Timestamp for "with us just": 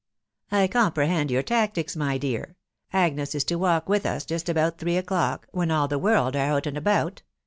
3.87-4.49